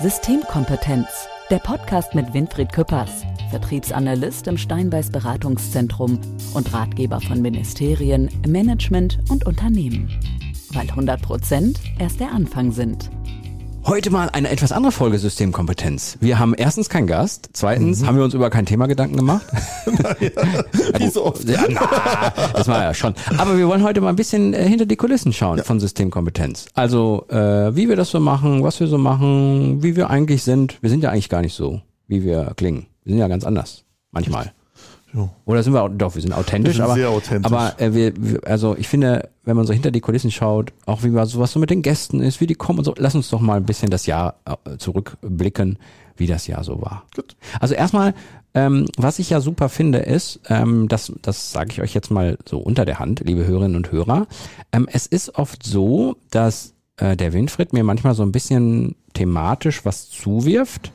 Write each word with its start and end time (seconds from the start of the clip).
Systemkompetenz, 0.00 1.08
der 1.50 1.58
Podcast 1.58 2.14
mit 2.14 2.32
Winfried 2.32 2.72
Küppers, 2.72 3.24
Vertriebsanalyst 3.50 4.46
im 4.46 4.56
Steinbeiß 4.56 5.10
Beratungszentrum 5.10 6.20
und 6.54 6.72
Ratgeber 6.72 7.20
von 7.20 7.42
Ministerien, 7.42 8.30
Management 8.46 9.18
und 9.28 9.44
Unternehmen. 9.44 10.08
Weil 10.70 10.88
100 10.88 11.20
Prozent 11.20 11.80
erst 11.98 12.20
der 12.20 12.30
Anfang 12.30 12.70
sind. 12.70 13.10
Heute 13.88 14.10
mal 14.10 14.28
eine 14.28 14.50
etwas 14.50 14.70
andere 14.70 14.92
Folge 14.92 15.18
Systemkompetenz. 15.18 16.18
Wir 16.20 16.38
haben 16.38 16.52
erstens 16.52 16.90
keinen 16.90 17.06
Gast, 17.06 17.48
zweitens 17.54 18.02
mhm. 18.02 18.06
haben 18.06 18.16
wir 18.18 18.24
uns 18.24 18.34
über 18.34 18.50
kein 18.50 18.66
Thema 18.66 18.86
Gedanken 18.86 19.16
gemacht. 19.16 19.46
naja, 19.86 20.64
wie 20.98 21.08
so 21.08 21.24
oft. 21.24 21.48
Ja, 21.48 21.64
na, 21.70 22.50
das 22.52 22.68
war 22.68 22.82
ja 22.82 22.92
schon. 22.92 23.14
Aber 23.38 23.56
wir 23.56 23.66
wollen 23.66 23.82
heute 23.82 24.02
mal 24.02 24.10
ein 24.10 24.16
bisschen 24.16 24.52
äh, 24.52 24.68
hinter 24.68 24.84
die 24.84 24.96
Kulissen 24.96 25.32
schauen 25.32 25.56
ja. 25.56 25.64
von 25.64 25.80
Systemkompetenz. 25.80 26.66
Also 26.74 27.24
äh, 27.30 27.74
wie 27.74 27.88
wir 27.88 27.96
das 27.96 28.10
so 28.10 28.20
machen, 28.20 28.62
was 28.62 28.78
wir 28.78 28.88
so 28.88 28.98
machen, 28.98 29.82
wie 29.82 29.96
wir 29.96 30.10
eigentlich 30.10 30.42
sind. 30.42 30.76
Wir 30.82 30.90
sind 30.90 31.02
ja 31.02 31.10
eigentlich 31.10 31.30
gar 31.30 31.40
nicht 31.40 31.54
so, 31.54 31.80
wie 32.08 32.22
wir 32.22 32.52
klingen. 32.56 32.88
Wir 33.04 33.12
sind 33.12 33.20
ja 33.20 33.28
ganz 33.28 33.44
anders. 33.44 33.84
Manchmal. 34.10 34.52
Jo. 35.14 35.30
Oder 35.46 35.62
sind 35.62 35.72
wir 35.72 35.82
auch, 35.82 35.88
doch, 35.88 36.14
wir 36.14 36.22
sind 36.22 36.34
authentisch, 36.34 36.74
wir 36.74 36.74
sind 36.74 36.84
aber, 36.84 36.94
sehr 36.94 37.10
authentisch. 37.10 37.50
aber 37.50 37.80
äh, 37.80 37.94
wir, 37.94 38.12
wir, 38.16 38.40
also 38.46 38.76
ich 38.76 38.88
finde, 38.88 39.30
wenn 39.44 39.56
man 39.56 39.66
so 39.66 39.72
hinter 39.72 39.90
die 39.90 40.00
Kulissen 40.00 40.30
schaut, 40.30 40.72
auch 40.84 41.02
wie 41.02 41.14
was, 41.14 41.38
was 41.38 41.52
so 41.52 41.58
mit 41.58 41.70
den 41.70 41.82
Gästen 41.82 42.20
ist, 42.20 42.40
wie 42.40 42.46
die 42.46 42.54
kommen 42.54 42.78
und 42.78 42.84
so, 42.84 42.94
lass 42.96 43.14
uns 43.14 43.30
doch 43.30 43.40
mal 43.40 43.56
ein 43.56 43.64
bisschen 43.64 43.90
das 43.90 44.06
Jahr 44.06 44.34
äh, 44.44 44.76
zurückblicken, 44.76 45.78
wie 46.16 46.26
das 46.26 46.46
Jahr 46.46 46.62
so 46.62 46.82
war. 46.82 47.04
Gut. 47.14 47.36
Also 47.58 47.74
erstmal, 47.74 48.12
ähm, 48.52 48.86
was 48.96 49.18
ich 49.18 49.30
ja 49.30 49.40
super 49.40 49.70
finde, 49.70 49.98
ist, 49.98 50.40
ähm, 50.48 50.88
das, 50.88 51.12
das 51.22 51.52
sage 51.52 51.70
ich 51.72 51.80
euch 51.80 51.94
jetzt 51.94 52.10
mal 52.10 52.36
so 52.46 52.58
unter 52.58 52.84
der 52.84 52.98
Hand, 52.98 53.22
liebe 53.24 53.46
Hörerinnen 53.46 53.76
und 53.76 53.90
Hörer, 53.90 54.26
ähm, 54.72 54.88
es 54.92 55.06
ist 55.06 55.36
oft 55.36 55.62
so, 55.62 56.16
dass 56.30 56.74
äh, 56.98 57.16
der 57.16 57.32
Winfried 57.32 57.72
mir 57.72 57.84
manchmal 57.84 58.14
so 58.14 58.24
ein 58.24 58.32
bisschen 58.32 58.94
thematisch 59.14 59.84
was 59.84 60.10
zuwirft 60.10 60.92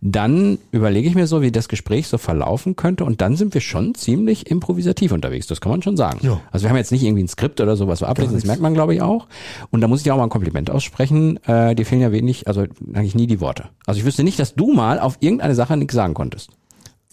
dann 0.00 0.58
überlege 0.70 1.08
ich 1.08 1.14
mir 1.14 1.26
so, 1.26 1.42
wie 1.42 1.52
das 1.52 1.68
Gespräch 1.68 2.08
so 2.08 2.18
verlaufen 2.18 2.76
könnte 2.76 3.04
und 3.04 3.20
dann 3.20 3.36
sind 3.36 3.54
wir 3.54 3.60
schon 3.60 3.94
ziemlich 3.94 4.50
improvisativ 4.50 5.12
unterwegs, 5.12 5.46
das 5.46 5.60
kann 5.60 5.70
man 5.72 5.82
schon 5.82 5.96
sagen. 5.96 6.20
Ja. 6.22 6.40
Also 6.50 6.64
wir 6.64 6.70
haben 6.70 6.76
jetzt 6.76 6.92
nicht 6.92 7.02
irgendwie 7.02 7.22
ein 7.22 7.28
Skript 7.28 7.60
oder 7.60 7.76
sowas 7.76 8.00
wir 8.00 8.08
ablesen, 8.08 8.34
das 8.34 8.44
merkt 8.44 8.62
man 8.62 8.74
glaube 8.74 8.94
ich 8.94 9.02
auch. 9.02 9.26
Und 9.70 9.80
da 9.80 9.88
muss 9.88 10.00
ich 10.00 10.10
auch 10.10 10.16
mal 10.16 10.24
ein 10.24 10.30
Kompliment 10.30 10.70
aussprechen, 10.70 11.38
äh, 11.44 11.74
dir 11.74 11.86
fehlen 11.86 12.00
ja 12.00 12.12
wenig, 12.12 12.46
also 12.48 12.64
eigentlich 12.92 13.14
nie 13.14 13.26
die 13.26 13.40
Worte. 13.40 13.68
Also 13.86 13.98
ich 14.00 14.06
wüsste 14.06 14.24
nicht, 14.24 14.38
dass 14.38 14.54
du 14.54 14.72
mal 14.72 14.98
auf 14.98 15.18
irgendeine 15.20 15.54
Sache 15.54 15.76
nichts 15.76 15.94
sagen 15.94 16.14
konntest. 16.14 16.50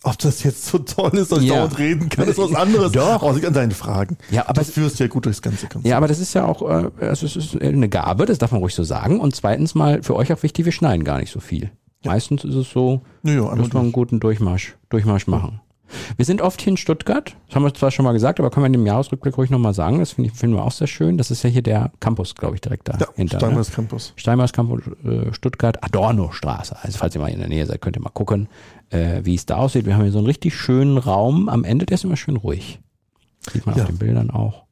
Ob 0.03 0.17
das 0.19 0.43
jetzt 0.43 0.65
so 0.65 0.79
toll 0.79 1.11
ist, 1.15 1.31
dass 1.31 1.39
ich 1.39 1.49
ja. 1.49 1.55
dauernd 1.55 1.77
reden 1.77 2.07
kann, 2.07 2.27
ist 2.27 2.37
was 2.37 2.55
anderes. 2.55 2.93
Doch. 2.93 3.21
Auch 3.21 3.43
an 3.43 3.53
deine 3.53 3.73
Fragen. 3.73 4.17
Ja, 4.31 4.47
aber 4.47 4.61
du 4.61 4.71
führst 4.71 4.99
ja 4.99 5.07
gut 5.07 5.25
durchs 5.25 5.41
ganze 5.41 5.67
Konzept. 5.67 5.85
Ja, 5.85 5.97
aber 5.97 6.07
das 6.07 6.19
ist 6.19 6.33
ja 6.33 6.45
auch, 6.45 6.61
äh, 6.61 6.89
also 7.01 7.25
es 7.25 7.35
ist 7.35 7.61
eine 7.61 7.89
Gabe, 7.89 8.25
das 8.25 8.37
darf 8.37 8.51
man 8.51 8.61
ruhig 8.61 8.75
so 8.75 8.83
sagen. 8.83 9.19
Und 9.19 9.35
zweitens 9.35 9.75
mal 9.75 10.01
für 10.01 10.15
euch 10.15 10.31
auch 10.31 10.41
wichtig, 10.41 10.65
wir 10.65 10.71
schneiden 10.71 11.03
gar 11.03 11.19
nicht 11.19 11.31
so 11.31 11.41
viel. 11.41 11.71
Ja. 12.03 12.11
Meistens 12.11 12.45
ist 12.45 12.55
es 12.55 12.69
so, 12.69 13.01
ja, 13.23 13.55
muss 13.55 13.73
man 13.73 13.83
einen 13.83 13.91
guten 13.91 14.19
Durchmarsch, 14.19 14.75
Durchmarsch 14.89 15.27
machen. 15.27 15.59
Wir 16.17 16.25
sind 16.25 16.41
oft 16.41 16.61
hier 16.61 16.71
in 16.71 16.77
Stuttgart, 16.77 17.35
das 17.47 17.55
haben 17.55 17.63
wir 17.63 17.73
zwar 17.73 17.91
schon 17.91 18.05
mal 18.05 18.11
gesagt, 18.11 18.39
aber 18.39 18.51
können 18.51 18.63
wir 18.63 18.67
in 18.67 18.73
dem 18.73 18.85
Jahresrückblick 18.85 19.37
ruhig 19.37 19.49
nochmal 19.49 19.73
sagen, 19.73 19.99
das 19.99 20.11
finden 20.11 20.33
find 20.35 20.53
wir 20.53 20.63
auch 20.63 20.71
sehr 20.71 20.87
schön. 20.87 21.17
Das 21.17 21.31
ist 21.31 21.43
ja 21.43 21.49
hier 21.49 21.63
der 21.63 21.91
Campus, 21.99 22.35
glaube 22.35 22.55
ich, 22.55 22.61
direkt 22.61 22.87
da 22.87 22.97
ja, 22.99 23.07
hinter. 23.15 23.39
Steinmeiers 23.39 23.69
ne? 23.69 23.75
Campus. 23.75 24.13
Steinmeiers 24.15 24.53
Campus 24.53 24.81
äh, 25.03 25.33
Stuttgart, 25.33 25.83
Adorno-Straße. 25.83 26.77
Also 26.81 26.97
falls 26.97 27.15
ihr 27.15 27.21
mal 27.21 27.29
in 27.29 27.39
der 27.39 27.49
Nähe 27.49 27.65
seid, 27.65 27.81
könnt 27.81 27.97
ihr 27.97 28.01
mal 28.01 28.09
gucken, 28.09 28.47
äh, 28.91 29.21
wie 29.23 29.35
es 29.35 29.45
da 29.45 29.57
aussieht. 29.57 29.85
Wir 29.85 29.95
haben 29.95 30.03
hier 30.03 30.11
so 30.11 30.19
einen 30.19 30.27
richtig 30.27 30.55
schönen 30.55 30.97
Raum. 30.97 31.49
Am 31.49 31.63
Ende, 31.63 31.85
der 31.85 31.95
ist 31.95 32.03
immer 32.03 32.17
schön 32.17 32.35
ruhig. 32.37 32.79
Sieht 33.51 33.65
man 33.65 33.75
ja. 33.75 33.83
auf 33.83 33.89
den 33.89 33.97
Bildern 33.97 34.29
auch. 34.29 34.65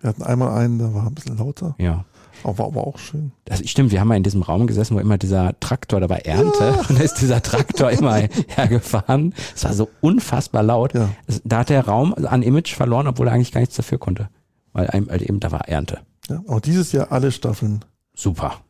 Wir 0.00 0.08
hatten 0.08 0.22
einmal 0.22 0.58
einen, 0.58 0.78
der 0.78 0.94
war 0.94 1.06
ein 1.06 1.14
bisschen 1.14 1.36
lauter. 1.36 1.76
Ja. 1.78 2.04
Oh, 2.44 2.58
war 2.58 2.66
aber 2.66 2.86
auch 2.86 2.98
schön. 2.98 3.32
Das 3.44 3.68
stimmt, 3.68 3.92
wir 3.92 4.00
haben 4.00 4.10
ja 4.10 4.16
in 4.16 4.22
diesem 4.22 4.42
Raum 4.42 4.66
gesessen, 4.66 4.96
wo 4.96 5.00
immer 5.00 5.18
dieser 5.18 5.58
Traktor, 5.60 6.00
da 6.00 6.08
war 6.08 6.24
Ernte, 6.26 6.64
ja. 6.64 6.80
und 6.88 6.98
da 6.98 7.02
ist 7.02 7.14
dieser 7.20 7.42
Traktor 7.42 7.90
immer 7.90 8.16
hergefahren. 8.48 9.34
Es 9.54 9.64
war 9.64 9.74
so 9.74 9.88
unfassbar 10.00 10.62
laut. 10.62 10.94
Ja. 10.94 11.10
Da 11.44 11.58
hat 11.58 11.68
der 11.68 11.86
Raum 11.86 12.14
an 12.14 12.42
Image 12.42 12.74
verloren, 12.74 13.06
obwohl 13.06 13.28
er 13.28 13.34
eigentlich 13.34 13.52
gar 13.52 13.60
nichts 13.60 13.76
dafür 13.76 13.98
konnte. 13.98 14.28
Weil 14.72 14.88
halt 14.88 15.22
eben 15.22 15.40
da 15.40 15.52
war 15.52 15.68
Ernte. 15.68 16.00
Ja, 16.28 16.42
auch 16.48 16.60
dieses 16.60 16.92
Jahr 16.92 17.12
alle 17.12 17.30
Staffeln. 17.30 17.84
Super. 18.14 18.60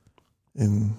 In, 0.54 0.94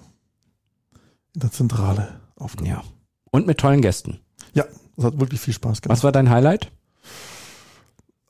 in 1.34 1.40
der 1.40 1.52
Zentrale 1.52 2.20
aufgenommen. 2.36 2.76
Ja. 2.76 2.84
Und 3.30 3.46
mit 3.46 3.58
tollen 3.58 3.82
Gästen. 3.82 4.20
Ja, 4.54 4.64
das 4.96 5.06
hat 5.06 5.20
wirklich 5.20 5.40
viel 5.40 5.54
Spaß 5.54 5.82
gemacht. 5.82 5.96
Was 5.96 6.04
war 6.04 6.12
dein 6.12 6.30
Highlight? 6.30 6.70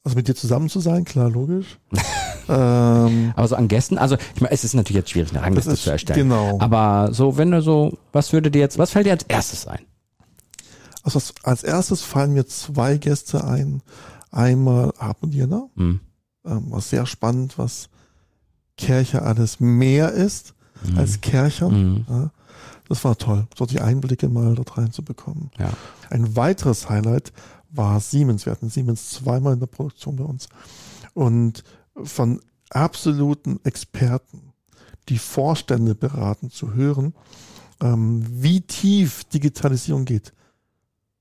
Also 0.03 0.17
mit 0.17 0.29
dir 0.29 0.35
zusammen 0.35 0.69
zu 0.69 0.81
sein, 0.81 1.05
klar, 1.05 1.31
logisch. 1.31 1.79
ähm, 2.49 3.33
aber 3.37 3.49
so 3.49 3.57
an 3.57 3.69
Gästen, 3.69 3.99
also 3.99 4.17
ich 4.35 4.41
meine, 4.41 4.53
es 4.53 4.65
ist 4.65 4.75
natürlich 4.75 5.01
jetzt 5.01 5.11
schwierig, 5.11 5.31
eine 5.31 5.43
Rangliste 5.43 5.73
ist, 5.73 5.83
zu 5.83 5.91
erstellen. 5.91 6.29
Genau. 6.29 6.59
Aber 6.61 7.13
so, 7.13 7.37
wenn 7.37 7.51
du 7.51 7.63
so, 7.63 7.97
was 8.13 8.33
würde 8.33 8.51
dir 8.51 8.61
jetzt, 8.61 8.79
was 8.79 8.91
fällt 8.91 9.07
dir 9.07 9.13
als 9.13 9.25
erstes 9.25 9.67
ein? 9.67 9.81
Also 11.03 11.21
als 11.43 11.63
erstes 11.63 12.03
fallen 12.03 12.33
mir 12.33 12.47
zwei 12.47 12.97
Gäste 12.97 13.45
ein. 13.45 13.83
Einmal 14.31 14.93
Hartmut 14.99 15.33
mhm. 15.33 16.01
ähm, 16.45 16.65
was 16.71 16.91
sehr 16.91 17.07
spannend, 17.07 17.59
was 17.59 17.89
Kirche 18.77 19.23
alles 19.23 19.61
mehr 19.61 20.11
ist 20.11 20.55
mhm. 20.83 20.99
als 20.99 21.21
Kerchern. 21.21 21.93
Mhm. 21.93 22.07
Ja, 22.09 22.31
das 22.89 23.05
war 23.05 23.17
toll, 23.17 23.47
so 23.57 23.67
die 23.67 23.81
Einblicke 23.81 24.29
mal 24.29 24.55
dort 24.55 24.77
reinzubekommen. 24.77 25.51
Ja. 25.59 25.71
Ein 26.11 26.37
weiteres 26.37 26.89
Highlight 26.89 27.33
war 27.71 28.01
Siemens. 28.01 28.47
Wir 28.47 28.53
hatten 28.53 28.69
Siemens 28.69 29.11
zweimal 29.11 29.55
in 29.55 29.61
der 29.61 29.67
Produktion 29.67 30.17
bei 30.17 30.25
uns. 30.25 30.49
Und 31.13 31.65
von 32.03 32.41
absoluten 32.71 33.61
Experten, 33.65 34.53
die 35.09 35.19
Vorstände 35.19 35.95
beraten, 35.95 36.51
zu 36.51 36.75
hören, 36.75 37.15
ähm, 37.81 38.25
wie 38.29 38.63
tief 38.63 39.25
Digitalisierung 39.25 40.05
geht 40.05 40.33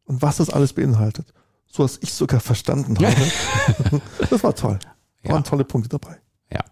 und 0.05 0.21
was 0.21 0.37
das 0.37 0.49
alles 0.49 0.73
beinhaltet. 0.73 1.33
So 1.67 1.83
dass 1.83 1.97
ich 2.01 2.13
sogar 2.13 2.39
verstanden 2.39 2.97
habe. 3.05 4.01
das 4.29 4.43
war 4.43 4.55
toll. 4.55 4.79
Waren 5.23 5.35
ja. 5.37 5.41
tolle 5.41 5.65
Punkte 5.65 5.89
dabei. 5.89 6.19
Ja. 6.51 6.63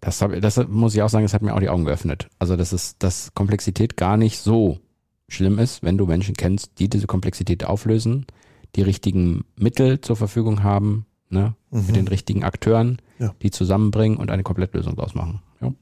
Das, 0.00 0.22
hab, 0.22 0.40
das 0.40 0.56
muss 0.68 0.94
ich 0.94 1.02
auch 1.02 1.08
sagen, 1.08 1.24
das 1.24 1.34
hat 1.34 1.42
mir 1.42 1.54
auch 1.54 1.60
die 1.60 1.68
Augen 1.68 1.84
geöffnet. 1.84 2.28
Also, 2.38 2.56
dass 2.56 2.72
es, 2.72 2.96
dass 2.98 3.34
Komplexität 3.34 3.96
gar 3.96 4.16
nicht 4.16 4.38
so 4.38 4.78
schlimm 5.28 5.58
ist, 5.58 5.82
wenn 5.82 5.98
du 5.98 6.06
Menschen 6.06 6.34
kennst, 6.34 6.78
die 6.78 6.88
diese 6.88 7.06
Komplexität 7.06 7.64
auflösen 7.64 8.26
die 8.76 8.82
richtigen 8.82 9.44
Mittel 9.56 10.00
zur 10.00 10.16
Verfügung 10.16 10.62
haben, 10.62 11.06
ne, 11.36 11.54
mhm. 11.70 11.86
mit 11.86 11.96
den 11.96 12.08
richtigen 12.08 12.44
Akteuren, 12.44 12.98
ja. 13.18 13.34
die 13.42 13.50
zusammenbringen 13.50 14.18
und 14.18 14.30
eine 14.30 14.42
Komplettlösung 14.42 14.96
draus 14.96 15.14
machen. 15.14 15.40
Ja, 15.60 15.72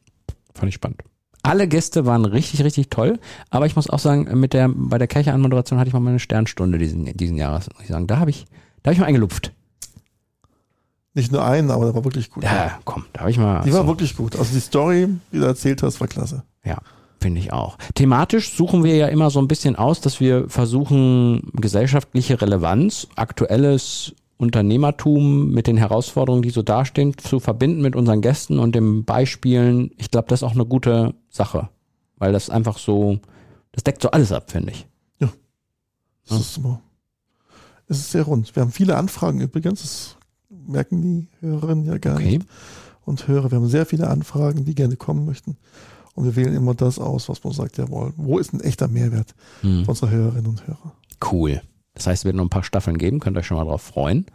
fand 0.55 0.69
ich 0.69 0.75
spannend. 0.75 1.03
Alle 1.43 1.69
Gäste 1.69 2.07
waren 2.07 2.25
richtig, 2.25 2.65
richtig 2.65 2.89
toll, 2.89 3.19
aber 3.51 3.67
ich 3.67 3.77
muss 3.77 3.91
auch 3.91 3.99
sagen, 3.99 4.41
mit 4.41 4.55
der, 4.55 4.71
bei 4.75 4.97
der 4.97 5.07
Kirche-Anmoderation 5.07 5.79
hatte 5.79 5.89
ich 5.89 5.95
mal 5.95 6.01
meine 6.01 6.19
Sternstunde 6.19 6.79
diesen, 6.79 7.05
diesen 7.17 7.37
Jahres, 7.37 7.69
muss 7.73 7.83
ich 7.83 7.89
sagen. 7.89 8.07
Da 8.07 8.19
habe 8.19 8.31
ich, 8.31 8.47
da 8.83 8.89
habe 8.89 8.95
ich 8.95 9.01
mal 9.01 9.07
eingelupft. 9.07 9.53
Nicht 11.13 11.31
nur 11.31 11.45
einen, 11.45 11.71
aber 11.71 11.85
der 11.85 11.95
war 11.95 12.05
wirklich 12.05 12.31
gut. 12.31 12.43
Ja, 12.43 12.79
komm, 12.85 13.05
da 13.13 13.21
habe 13.21 13.31
ich 13.31 13.39
mal. 13.39 13.63
Die 13.63 13.71
so. 13.71 13.79
war 13.79 13.87
wirklich 13.87 14.17
gut. 14.17 14.37
Also 14.37 14.53
die 14.53 14.61
Story, 14.61 15.09
die 15.33 15.39
du 15.39 15.45
erzählt 15.45 15.83
hast, 15.83 16.01
war 16.01 16.09
klasse. 16.09 16.43
Ja. 16.65 16.79
Finde 17.21 17.41
ich 17.41 17.55
auch. 17.55 17.79
Thematisch 17.95 18.55
suchen 18.55 18.85
wir 18.85 18.97
ja 18.97 19.07
immer 19.07 19.31
so 19.31 19.39
ein 19.39 19.49
bisschen 19.49 19.77
aus, 19.77 20.03
dass 20.03 20.21
wir 20.21 20.49
versuchen, 20.51 21.51
gesellschaftliche 21.55 22.39
Relevanz, 22.43 23.07
aktuelles 23.17 24.15
Unternehmertum 24.37 25.51
mit 25.51 25.67
den 25.67 25.77
Herausforderungen, 25.77 26.43
die 26.43 26.51
so 26.51 26.63
dastehen, 26.63 27.17
zu 27.17 27.41
verbinden 27.41 27.83
mit 27.83 27.97
unseren 27.97 28.21
Gästen 28.21 28.59
und 28.59 28.75
den 28.75 29.05
Beispielen. 29.05 29.91
Ich 29.97 30.11
glaube, 30.11 30.29
das 30.29 30.41
ist 30.41 30.45
auch 30.45 30.53
eine 30.55 30.67
gute 30.67 31.15
Sache, 31.31 31.69
weil 32.17 32.33
das 32.33 32.51
einfach 32.51 32.79
so, 32.79 33.19
das 33.73 33.85
deckt 33.85 34.03
so 34.03 34.11
alles 34.11 34.33
ab, 34.33 34.51
finde 34.51 34.73
ich. 34.73 34.87
Ja. 35.21 35.31
Das 36.29 36.41
ist 36.41 36.59
immer, 36.59 36.81
es 37.87 37.99
ist 37.99 38.11
sehr 38.11 38.25
rund. 38.25 38.55
Wir 38.57 38.63
haben 38.63 38.73
viele 38.73 38.97
Anfragen 38.97 39.41
übrigens, 39.41 39.83
das 39.83 40.17
merken 40.49 41.03
die 41.03 41.29
Hörerinnen 41.41 41.85
ja 41.85 41.99
gar 41.99 42.17
okay. 42.17 42.39
nicht. 42.39 42.49
Und 43.05 43.29
Hörer, 43.29 43.51
wir 43.51 43.59
haben 43.59 43.69
sehr 43.69 43.87
viele 43.87 44.09
Anfragen, 44.09 44.65
die 44.65 44.75
gerne 44.75 44.97
kommen 44.97 45.27
möchten. 45.27 45.57
Und 46.15 46.25
wir 46.25 46.37
wählen 46.37 46.55
immer 46.55 46.75
das 46.75 46.99
aus, 46.99 47.29
was 47.29 47.43
man 47.45 47.53
sagt, 47.53 47.77
jawohl, 47.77 48.13
wo 48.17 48.39
ist 48.39 48.53
ein 48.53 48.61
echter 48.61 48.89
Mehrwert 48.89 49.35
hm. 49.61 49.85
für 49.85 49.91
unsere 49.91 50.11
Hörerinnen 50.11 50.47
und 50.47 50.67
Hörer. 50.67 50.95
Cool. 51.31 51.61
Das 51.95 52.07
heißt, 52.07 52.23
es 52.23 52.25
wird 52.25 52.37
noch 52.37 52.45
ein 52.45 52.51
paar 52.51 52.65
Staffeln 52.65 52.99
geben, 52.99 53.21
könnt 53.21 53.37
ihr 53.37 53.41
euch 53.41 53.47
schon 53.47 53.57
mal 53.57 53.65
drauf 53.65 53.83
freuen. 53.83 54.27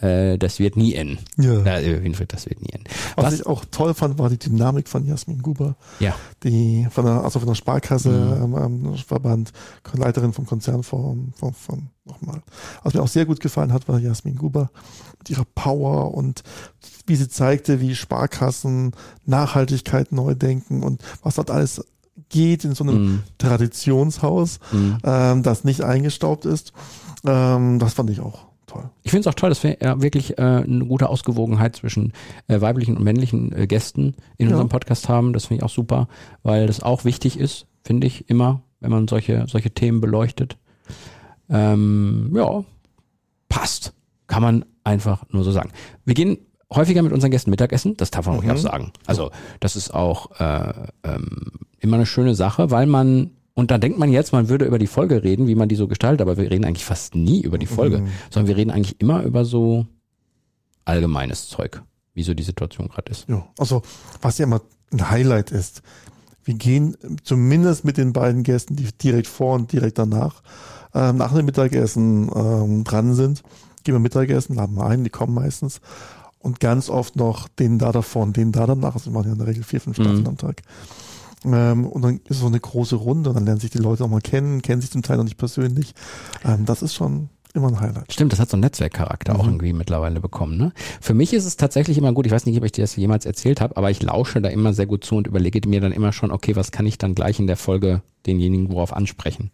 Äh, 0.00 0.38
das 0.38 0.58
wird 0.60 0.76
nie 0.76 0.94
enden. 0.94 1.18
Ja. 1.38 1.60
Na, 1.64 1.82
Winfried, 1.82 2.32
das 2.32 2.48
wird 2.48 2.60
nie 2.60 2.70
enden. 2.70 2.86
Was, 3.16 3.26
was, 3.26 3.34
ich 3.34 3.46
auch 3.46 3.64
toll 3.64 3.94
fand, 3.94 4.18
war 4.18 4.30
die 4.30 4.38
Dynamik 4.38 4.88
von 4.88 5.04
Jasmin 5.04 5.42
Guber. 5.42 5.76
Ja. 5.98 6.14
Die 6.44 6.86
von 6.90 7.04
der, 7.04 7.24
also 7.24 7.40
von 7.40 7.48
der 7.48 7.56
Sparkasse, 7.56 8.10
mhm. 8.46 8.56
ähm, 8.56 8.96
Verband, 8.96 9.52
Leiterin 9.92 10.32
vom 10.32 10.46
Konzernforum, 10.46 11.32
von, 11.34 11.52
von, 11.52 11.90
nochmal. 12.04 12.42
Was 12.84 12.94
mir 12.94 13.02
auch 13.02 13.08
sehr 13.08 13.26
gut 13.26 13.40
gefallen 13.40 13.72
hat, 13.72 13.88
war 13.88 13.98
Jasmin 13.98 14.36
Guber 14.36 14.70
mit 15.18 15.30
ihrer 15.30 15.46
Power 15.54 16.14
und 16.14 16.44
wie 17.06 17.16
sie 17.16 17.28
zeigte, 17.28 17.80
wie 17.80 17.96
Sparkassen 17.96 18.92
Nachhaltigkeit 19.26 20.12
neu 20.12 20.34
denken 20.34 20.84
und 20.84 21.02
was 21.22 21.34
dort 21.34 21.50
alles 21.50 21.84
geht 22.28 22.64
in 22.64 22.74
so 22.74 22.84
einem 22.84 23.14
mm. 23.14 23.22
Traditionshaus, 23.38 24.60
mm. 24.72 24.92
ähm, 25.04 25.42
das 25.42 25.64
nicht 25.64 25.82
eingestaubt 25.82 26.44
ist. 26.44 26.72
Ähm, 27.26 27.78
das 27.78 27.94
fand 27.94 28.10
ich 28.10 28.20
auch 28.20 28.46
toll. 28.66 28.90
Ich 29.02 29.10
finde 29.10 29.28
es 29.28 29.32
auch 29.32 29.38
toll, 29.38 29.48
dass 29.48 29.62
wir 29.62 29.78
ja 29.80 30.00
wirklich 30.00 30.38
äh, 30.38 30.42
eine 30.42 30.84
gute 30.86 31.08
Ausgewogenheit 31.08 31.76
zwischen 31.76 32.12
äh, 32.46 32.60
weiblichen 32.60 32.96
und 32.96 33.02
männlichen 33.02 33.52
äh, 33.52 33.66
Gästen 33.66 34.14
in 34.36 34.46
ja. 34.46 34.52
unserem 34.52 34.68
Podcast 34.68 35.08
haben. 35.08 35.32
Das 35.32 35.46
finde 35.46 35.60
ich 35.60 35.64
auch 35.64 35.74
super, 35.74 36.08
weil 36.42 36.66
das 36.66 36.82
auch 36.82 37.04
wichtig 37.04 37.38
ist, 37.38 37.66
finde 37.82 38.06
ich 38.06 38.28
immer, 38.28 38.62
wenn 38.80 38.90
man 38.90 39.08
solche, 39.08 39.46
solche 39.48 39.70
Themen 39.70 40.00
beleuchtet. 40.00 40.56
Ähm, 41.50 42.32
ja, 42.34 42.64
passt. 43.48 43.94
Kann 44.26 44.42
man 44.42 44.64
einfach 44.84 45.24
nur 45.30 45.42
so 45.42 45.52
sagen. 45.52 45.70
Wir 46.04 46.14
gehen 46.14 46.38
häufiger 46.72 47.02
mit 47.02 47.12
unseren 47.12 47.30
Gästen 47.30 47.50
Mittagessen, 47.50 47.96
das 47.96 48.10
darf 48.10 48.26
man 48.26 48.40
mhm. 48.40 48.50
auch 48.50 48.56
sagen. 48.56 48.92
Also 49.06 49.30
das 49.60 49.76
ist 49.76 49.92
auch 49.92 50.38
äh, 50.40 50.72
ähm, 51.04 51.50
immer 51.80 51.96
eine 51.96 52.06
schöne 52.06 52.34
Sache, 52.34 52.70
weil 52.70 52.86
man 52.86 53.30
und 53.54 53.72
da 53.72 53.78
denkt 53.78 53.98
man 53.98 54.12
jetzt, 54.12 54.32
man 54.32 54.48
würde 54.48 54.66
über 54.66 54.78
die 54.78 54.86
Folge 54.86 55.24
reden, 55.24 55.48
wie 55.48 55.56
man 55.56 55.68
die 55.68 55.74
so 55.74 55.88
gestaltet, 55.88 56.20
aber 56.20 56.36
wir 56.36 56.48
reden 56.48 56.64
eigentlich 56.64 56.84
fast 56.84 57.16
nie 57.16 57.40
über 57.40 57.58
die 57.58 57.66
Folge, 57.66 57.98
mhm. 57.98 58.08
sondern 58.30 58.46
wir 58.46 58.56
reden 58.56 58.70
eigentlich 58.70 59.00
immer 59.00 59.24
über 59.24 59.44
so 59.44 59.86
allgemeines 60.84 61.48
Zeug, 61.48 61.82
wie 62.14 62.22
so 62.22 62.34
die 62.34 62.44
Situation 62.44 62.88
gerade 62.88 63.10
ist. 63.10 63.28
Ja, 63.28 63.44
also 63.58 63.82
was 64.22 64.38
ja 64.38 64.44
immer 64.44 64.60
ein 64.92 65.10
Highlight 65.10 65.50
ist, 65.50 65.82
wir 66.44 66.54
gehen 66.54 66.96
zumindest 67.24 67.84
mit 67.84 67.96
den 67.96 68.12
beiden 68.12 68.44
Gästen, 68.44 68.76
die 68.76 68.90
direkt 68.96 69.26
vor 69.26 69.54
und 69.54 69.72
direkt 69.72 69.98
danach, 69.98 70.42
äh, 70.94 71.12
nach 71.12 71.34
dem 71.34 71.44
Mittagessen 71.44 72.30
ähm, 72.34 72.84
dran 72.84 73.14
sind, 73.14 73.42
gehen 73.82 73.94
wir 73.94 73.98
Mittagessen, 73.98 74.54
laden 74.54 74.76
wir 74.76 74.86
ein, 74.86 75.02
die 75.02 75.10
kommen 75.10 75.34
meistens 75.34 75.80
und 76.48 76.60
ganz 76.60 76.88
oft 76.88 77.14
noch 77.14 77.46
den 77.46 77.78
da 77.78 77.92
davon, 77.92 78.32
den 78.32 78.52
da 78.52 78.66
danach, 78.66 78.94
also 78.94 79.10
wir 79.10 79.12
machen 79.12 79.26
ja 79.26 79.32
in 79.32 79.38
der 79.38 79.48
Regel 79.48 79.62
vier, 79.62 79.82
fünf 79.82 79.96
Staffeln 79.96 80.20
mhm. 80.20 80.28
am 80.28 80.36
Tag. 80.38 80.62
Ähm, 81.44 81.86
und 81.86 82.00
dann 82.00 82.16
ist 82.24 82.36
es 82.36 82.40
so 82.40 82.46
eine 82.46 82.58
große 82.58 82.96
Runde 82.96 83.28
und 83.28 83.36
dann 83.36 83.44
lernen 83.44 83.60
sich 83.60 83.70
die 83.70 83.78
Leute 83.78 84.02
auch 84.02 84.08
mal 84.08 84.22
kennen, 84.22 84.62
kennen 84.62 84.80
sich 84.80 84.90
zum 84.90 85.02
Teil 85.02 85.18
noch 85.18 85.24
nicht 85.24 85.36
persönlich. 85.36 85.94
Ähm, 86.44 86.64
das 86.64 86.80
ist 86.80 86.94
schon 86.94 87.28
immer 87.52 87.68
ein 87.68 87.80
Highlight. 87.80 88.10
Stimmt, 88.10 88.32
das 88.32 88.40
hat 88.40 88.48
so 88.48 88.56
einen 88.56 88.62
Netzwerkcharakter 88.62 89.34
mhm. 89.34 89.40
auch 89.40 89.44
irgendwie 89.44 89.74
mittlerweile 89.74 90.20
bekommen. 90.20 90.56
Ne? 90.56 90.72
Für 91.02 91.12
mich 91.12 91.34
ist 91.34 91.44
es 91.44 91.58
tatsächlich 91.58 91.98
immer 91.98 92.14
gut, 92.14 92.24
ich 92.24 92.32
weiß 92.32 92.46
nicht, 92.46 92.56
ob 92.56 92.64
ich 92.64 92.72
dir 92.72 92.82
das 92.82 92.96
jemals 92.96 93.26
erzählt 93.26 93.60
habe, 93.60 93.76
aber 93.76 93.90
ich 93.90 94.02
lausche 94.02 94.40
da 94.40 94.48
immer 94.48 94.72
sehr 94.72 94.86
gut 94.86 95.04
zu 95.04 95.16
und 95.16 95.26
überlege 95.26 95.68
mir 95.68 95.82
dann 95.82 95.92
immer 95.92 96.12
schon, 96.12 96.32
okay, 96.32 96.56
was 96.56 96.72
kann 96.72 96.86
ich 96.86 96.96
dann 96.96 97.14
gleich 97.14 97.38
in 97.38 97.46
der 97.46 97.58
Folge 97.58 98.00
denjenigen 98.26 98.70
worauf 98.70 98.94
ansprechen? 98.94 99.50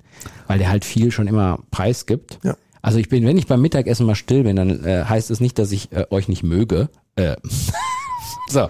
Weil 0.46 0.58
der 0.58 0.68
halt 0.68 0.84
viel 0.84 1.10
schon 1.10 1.26
immer 1.26 1.58
preisgibt. 1.72 2.38
Ja. 2.44 2.54
Also 2.84 2.98
ich 2.98 3.08
bin, 3.08 3.26
wenn 3.26 3.38
ich 3.38 3.46
beim 3.46 3.62
Mittagessen 3.62 4.04
mal 4.04 4.14
still 4.14 4.42
bin, 4.42 4.56
dann 4.56 4.84
äh, 4.84 5.04
heißt 5.04 5.30
es 5.30 5.40
nicht, 5.40 5.58
dass 5.58 5.72
ich 5.72 5.90
äh, 5.92 6.04
euch 6.10 6.28
nicht 6.28 6.42
möge. 6.42 6.90
Äh, 7.16 7.36
so, 8.48 8.68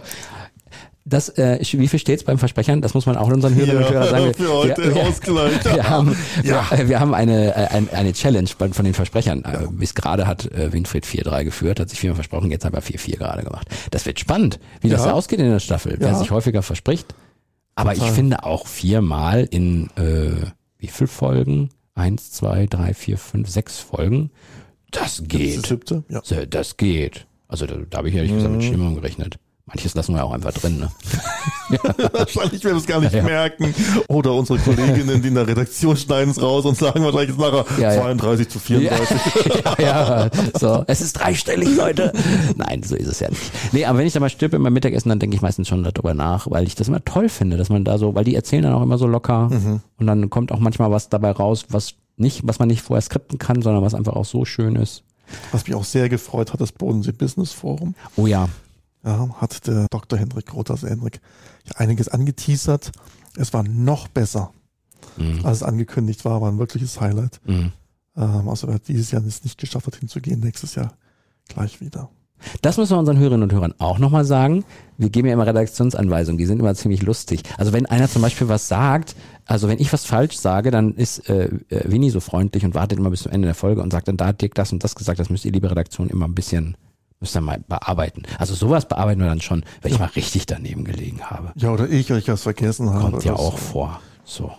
das, 1.04 1.30
äh, 1.30 1.58
wie 1.72 1.88
viel 1.88 1.98
steht's 1.98 2.22
beim 2.22 2.38
Versprechern? 2.38 2.80
Das 2.80 2.94
muss 2.94 3.06
man 3.06 3.16
auch 3.16 3.28
unseren 3.28 3.56
Hörern 3.56 3.78
und 3.78 3.90
Hörern 3.90 4.08
sagen. 4.08 4.34
Für 4.36 4.52
heute 4.52 4.82
wir, 4.84 4.94
wir, 4.94 5.74
wir, 5.74 5.90
haben, 5.90 6.16
ja. 6.44 6.64
wir, 6.70 6.88
wir, 6.88 7.00
haben 7.00 7.12
eine, 7.12 7.56
äh, 7.56 7.66
eine, 7.66 7.92
eine 7.92 8.12
Challenge 8.12 8.46
von 8.46 8.84
den 8.84 8.94
Versprechern. 8.94 9.42
Ja. 9.44 9.62
Äh, 9.62 9.66
bis 9.70 9.94
gerade 9.94 10.28
hat 10.28 10.46
äh, 10.52 10.72
Winfried 10.72 11.04
4-3 11.04 11.44
geführt, 11.44 11.80
hat 11.80 11.90
sich 11.90 11.98
viermal 11.98 12.14
versprochen, 12.14 12.52
jetzt 12.52 12.64
haben 12.64 12.72
wir 12.72 12.82
4-4 12.82 13.18
gerade 13.18 13.42
gemacht. 13.42 13.66
Das 13.90 14.06
wird 14.06 14.20
spannend, 14.20 14.60
wie 14.80 14.88
ja. 14.88 14.96
das 14.96 15.08
ausgeht 15.08 15.40
in 15.40 15.50
der 15.50 15.58
Staffel, 15.58 15.96
wer 15.98 16.14
sich 16.14 16.30
häufiger 16.30 16.62
verspricht. 16.62 17.14
Aber 17.74 17.92
Total. 17.92 18.08
ich 18.08 18.14
finde 18.14 18.44
auch 18.44 18.68
viermal 18.68 19.48
in 19.50 19.90
äh, 19.96 20.46
wie 20.78 20.86
viel 20.86 21.06
Folgen? 21.08 21.70
Eins, 21.94 22.32
zwei, 22.32 22.66
drei, 22.66 22.92
vier, 22.94 23.18
fünf, 23.18 23.48
sechs 23.48 23.78
Folgen. 23.78 24.30
Das 24.90 25.22
geht. 25.26 25.58
Das, 25.58 25.68
siebte? 25.68 26.04
Ja. 26.08 26.22
das 26.46 26.76
geht. 26.76 27.26
Also 27.48 27.66
da, 27.66 27.76
da 27.88 27.98
habe 27.98 28.08
ich 28.08 28.14
ehrlich 28.14 28.32
mhm. 28.32 28.36
gesagt 28.36 28.54
mit 28.54 28.64
Stimmung 28.64 28.94
gerechnet. 28.94 29.38
Manches 29.66 29.94
lassen 29.94 30.14
wir 30.14 30.22
auch 30.22 30.32
einfach 30.32 30.52
drin, 30.52 30.78
ne? 30.78 30.90
wahrscheinlich 32.12 32.62
werden 32.64 32.76
wir 32.76 32.80
es 32.80 32.86
gar 32.86 33.00
nicht 33.00 33.12
ja, 33.12 33.20
ja. 33.20 33.24
merken. 33.24 33.74
Oder 34.08 34.34
unsere 34.34 34.58
Kolleginnen, 34.58 35.22
die 35.22 35.28
in 35.28 35.34
der 35.34 35.46
Redaktion 35.46 35.96
schneiden 35.96 36.30
es 36.30 36.42
raus 36.42 36.66
und 36.66 36.76
sagen 36.76 37.02
wahrscheinlich 37.02 37.30
jetzt 37.30 37.38
nachher 37.38 37.64
ja, 37.80 37.92
32 37.92 38.48
zu 38.50 38.58
34. 38.58 39.18
Ja, 39.64 39.76
ja, 39.78 40.30
so. 40.58 40.84
Es 40.86 41.00
ist 41.00 41.14
dreistellig, 41.14 41.76
Leute. 41.76 42.12
Nein, 42.56 42.82
so 42.82 42.94
ist 42.94 43.08
es 43.08 43.20
ja 43.20 43.30
nicht. 43.30 43.50
Nee, 43.72 43.86
aber 43.86 43.98
wenn 43.98 44.06
ich 44.06 44.12
da 44.12 44.20
mal 44.20 44.28
stirbe 44.28 44.58
beim 44.58 44.72
Mittagessen, 44.72 45.08
dann 45.08 45.18
denke 45.18 45.34
ich 45.34 45.42
meistens 45.42 45.68
schon 45.68 45.82
darüber 45.82 46.12
nach, 46.12 46.50
weil 46.50 46.66
ich 46.66 46.74
das 46.74 46.88
immer 46.88 47.02
toll 47.02 47.30
finde, 47.30 47.56
dass 47.56 47.70
man 47.70 47.84
da 47.84 47.96
so, 47.96 48.14
weil 48.14 48.24
die 48.24 48.34
erzählen 48.34 48.64
dann 48.64 48.74
auch 48.74 48.82
immer 48.82 48.98
so 48.98 49.06
locker 49.06 49.48
mhm. 49.48 49.80
und 49.98 50.06
dann 50.06 50.28
kommt 50.28 50.52
auch 50.52 50.58
manchmal 50.58 50.90
was 50.90 51.08
dabei 51.08 51.30
raus, 51.30 51.66
was 51.70 51.94
nicht, 52.16 52.46
was 52.46 52.58
man 52.58 52.68
nicht 52.68 52.82
vorher 52.82 53.02
skripten 53.02 53.38
kann, 53.38 53.62
sondern 53.62 53.82
was 53.82 53.94
einfach 53.94 54.14
auch 54.14 54.26
so 54.26 54.44
schön 54.44 54.76
ist. 54.76 55.04
Was 55.52 55.66
mich 55.66 55.74
auch 55.74 55.84
sehr 55.84 56.10
gefreut 56.10 56.52
hat, 56.52 56.60
das 56.60 56.72
Bodensee 56.72 57.12
Business 57.12 57.52
Forum. 57.52 57.94
Oh 58.16 58.26
ja 58.26 58.48
ja, 59.04 59.28
hat 59.40 59.66
der 59.66 59.86
Dr. 59.90 60.18
Hendrik 60.18 60.46
Groth, 60.46 60.70
also 60.70 60.86
Hendrik, 60.86 61.20
einiges 61.76 62.08
angeteasert. 62.08 62.92
Es 63.36 63.52
war 63.52 63.62
noch 63.62 64.08
besser, 64.08 64.52
mhm. 65.16 65.44
als 65.44 65.58
es 65.58 65.62
angekündigt 65.62 66.24
war, 66.24 66.40
war 66.40 66.50
ein 66.50 66.58
wirkliches 66.58 67.00
Highlight. 67.00 67.40
Mhm. 67.44 67.72
Ähm, 68.16 68.48
also 68.48 68.68
wer 68.68 68.78
dieses 68.78 69.10
Jahr 69.10 69.24
es 69.24 69.44
nicht 69.44 69.58
geschafft 69.58 69.86
hat 69.86 69.96
hinzugehen, 69.96 70.40
nächstes 70.40 70.74
Jahr 70.74 70.96
gleich 71.48 71.80
wieder. 71.80 72.10
Das 72.62 72.76
müssen 72.76 72.92
wir 72.92 72.98
unseren 72.98 73.18
Hörerinnen 73.18 73.44
und 73.44 73.52
Hörern 73.52 73.74
auch 73.78 73.98
nochmal 73.98 74.24
sagen. 74.24 74.64
Wir 74.98 75.08
geben 75.08 75.28
ja 75.28 75.34
immer 75.34 75.46
Redaktionsanweisungen, 75.46 76.36
die 76.36 76.46
sind 76.46 76.58
immer 76.58 76.74
ziemlich 76.74 77.02
lustig. 77.02 77.42
Also 77.56 77.72
wenn 77.72 77.86
einer 77.86 78.08
zum 78.08 78.22
Beispiel 78.22 78.48
was 78.48 78.68
sagt, 78.68 79.16
also 79.46 79.68
wenn 79.68 79.78
ich 79.78 79.92
was 79.92 80.04
falsch 80.04 80.36
sage, 80.36 80.70
dann 80.70 80.94
ist 80.94 81.28
äh, 81.28 81.50
äh 81.68 81.90
Winnie 81.90 82.10
so 82.10 82.20
freundlich 82.20 82.64
und 82.64 82.74
wartet 82.74 82.98
immer 82.98 83.10
bis 83.10 83.22
zum 83.22 83.32
Ende 83.32 83.46
der 83.46 83.54
Folge 83.54 83.82
und 83.82 83.92
sagt 83.92 84.08
dann, 84.08 84.16
da 84.16 84.26
hat 84.26 84.40
Dirk 84.42 84.54
das 84.54 84.72
und 84.72 84.84
das 84.84 84.94
gesagt, 84.94 85.18
das 85.20 85.30
müsst 85.30 85.44
ihr, 85.44 85.52
liebe 85.52 85.70
Redaktion, 85.70 86.08
immer 86.08 86.26
ein 86.26 86.34
bisschen 86.34 86.76
Müsst 87.24 87.34
ihr 87.34 87.40
mal 87.40 87.64
bearbeiten. 87.66 88.24
Also 88.38 88.52
sowas 88.52 88.86
bearbeiten 88.86 89.18
wir 89.18 89.28
dann 89.28 89.40
schon, 89.40 89.64
wenn 89.80 89.90
ich 89.90 89.98
mal 89.98 90.10
richtig 90.14 90.44
daneben 90.44 90.84
gelegen 90.84 91.22
habe. 91.22 91.52
Ja, 91.56 91.70
oder 91.70 91.88
ich, 91.88 92.10
ich 92.10 92.28
was 92.28 92.42
vergessen 92.42 92.90
habe. 92.90 93.12
Kommt 93.12 93.24
ja 93.24 93.32
auch 93.32 93.52
so. 93.52 93.64
vor. 93.64 94.02
So. 94.24 94.52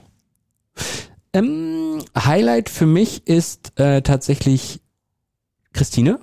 Ähm, 1.32 2.04
Highlight 2.18 2.70
für 2.70 2.88
mich 2.88 3.28
ist 3.28 3.80
äh, 3.80 4.02
tatsächlich 4.02 4.82
Christine. 5.74 6.18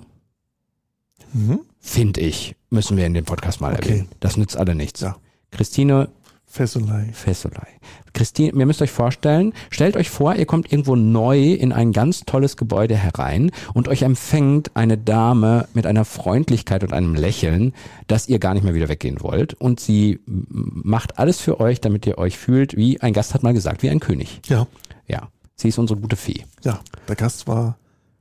Mhm. 1.31 1.61
Finde 1.79 2.19
ich. 2.19 2.57
Müssen 2.69 2.97
wir 2.97 3.05
in 3.05 3.13
dem 3.13 3.23
Podcast 3.23 3.61
mal 3.61 3.71
okay. 3.71 3.87
erwähnen. 3.89 4.09
Das 4.19 4.35
nützt 4.35 4.57
alle 4.57 4.75
nichts. 4.75 4.99
Ja. 4.99 5.15
Christine 5.51 6.09
Fesselei. 6.53 7.09
Fesselei. 7.13 7.67
Christine, 8.13 8.51
ihr 8.59 8.65
müsst 8.67 8.83
euch 8.83 8.91
vorstellen, 8.91 9.53
stellt 9.71 9.97
euch 9.97 10.11
vor, 10.11 10.35
ihr 10.35 10.45
kommt 10.45 10.71
irgendwo 10.71 10.95
neu 10.95 11.51
in 11.51 11.71
ein 11.71 11.93
ganz 11.93 12.25
tolles 12.27 12.57
Gebäude 12.57 12.95
herein 12.95 13.49
und 13.73 13.87
euch 13.87 14.03
empfängt 14.03 14.69
eine 14.75 14.99
Dame 14.99 15.67
mit 15.73 15.87
einer 15.87 16.05
Freundlichkeit 16.05 16.83
und 16.83 16.93
einem 16.93 17.15
Lächeln, 17.15 17.73
dass 18.05 18.29
ihr 18.29 18.37
gar 18.37 18.53
nicht 18.53 18.61
mehr 18.61 18.75
wieder 18.75 18.87
weggehen 18.87 19.23
wollt. 19.23 19.55
Und 19.55 19.79
sie 19.79 20.19
macht 20.27 21.17
alles 21.17 21.41
für 21.41 21.59
euch, 21.59 21.81
damit 21.81 22.05
ihr 22.05 22.19
euch 22.19 22.37
fühlt, 22.37 22.77
wie 22.77 23.01
ein 23.01 23.13
Gast 23.13 23.33
hat 23.33 23.41
mal 23.41 23.55
gesagt, 23.55 23.81
wie 23.81 23.89
ein 23.89 23.99
König. 23.99 24.39
Ja. 24.45 24.67
Ja. 25.07 25.29
Sie 25.55 25.69
ist 25.69 25.79
unsere 25.79 25.99
gute 25.99 26.17
Fee. 26.17 26.45
Ja, 26.63 26.81
der 27.07 27.15
Gast 27.15 27.47
war 27.47 27.79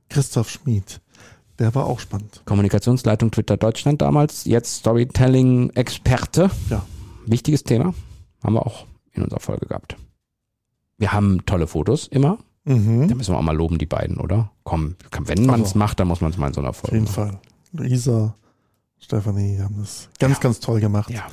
Christoph 0.08 0.48
Schmid. 0.48 1.02
Der 1.58 1.74
war 1.74 1.84
auch 1.84 2.00
spannend. 2.00 2.40
Kommunikationsleitung 2.46 3.30
Twitter 3.30 3.58
Deutschland 3.58 4.00
damals, 4.00 4.46
jetzt 4.46 4.76
Storytelling-Experte. 4.76 6.50
Ja. 6.70 6.86
Wichtiges 7.26 7.62
Thema. 7.62 7.92
Haben 8.42 8.54
wir 8.54 8.66
auch 8.66 8.86
in 9.12 9.22
unserer 9.22 9.40
Folge 9.40 9.66
gehabt. 9.66 9.96
Wir 10.98 11.12
haben 11.12 11.44
tolle 11.46 11.66
Fotos 11.66 12.06
immer. 12.08 12.38
Mhm. 12.64 13.08
Da 13.08 13.14
müssen 13.14 13.34
wir 13.34 13.38
auch 13.38 13.42
mal 13.42 13.56
loben, 13.56 13.78
die 13.78 13.86
beiden, 13.86 14.18
oder? 14.18 14.52
Komm, 14.62 14.96
wenn 15.10 15.46
man 15.46 15.60
es 15.60 15.68
also, 15.68 15.78
macht, 15.78 16.00
dann 16.00 16.08
muss 16.08 16.20
man 16.20 16.30
es 16.30 16.38
mal 16.38 16.48
in 16.48 16.54
so 16.54 16.60
einer 16.60 16.72
Folge. 16.72 16.88
Auf 16.88 16.94
jeden 16.94 17.06
Fall. 17.06 17.40
Luisa, 17.72 18.36
Stephanie 18.98 19.58
haben 19.60 19.76
das 19.78 20.08
ganz, 20.18 20.36
ja. 20.36 20.40
ganz 20.40 20.60
toll 20.60 20.80
gemacht. 20.80 21.10
Ja. 21.10 21.26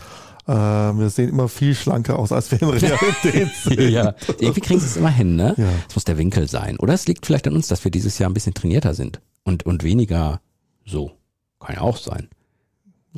Äh, 0.48 0.98
wir 0.98 1.10
sehen 1.12 1.30
immer 1.30 1.48
viel 1.48 1.76
schlanker 1.76 2.18
aus, 2.18 2.32
als 2.32 2.52
wir 2.52 2.62
in 2.62 2.70
Realität 2.70 3.50
sind. 3.64 3.80
ja, 3.80 4.16
irgendwie 4.40 4.62
kriegen 4.62 4.80
sie 4.80 4.88
es 4.88 4.98
immer 4.98 5.12
hin, 5.12 5.36
ne? 5.36 5.54
Ja. 5.58 5.68
Es 5.88 5.96
muss 5.96 6.06
der 6.06 6.18
Winkel 6.18 6.50
sein. 6.50 6.78
Oder 6.80 6.94
es 6.94 7.08
liegt 7.08 7.28
vielleicht 7.28 7.48
an 7.48 7.54
uns, 7.54 7.68
dass 7.68 7.84
wir 7.84 7.92
dieses 7.92 8.18
Jahr 8.18 8.30
ein 8.30 8.34
bisschen 8.34 8.56
trainierter 8.56 8.96
sind 8.96 9.22
und, 9.44 9.66
und 9.66 9.84
weniger 9.84 10.42
so. 10.86 11.12
Kann 11.60 11.76
ja 11.76 11.82
auch 11.82 11.98
sein. 11.98 12.30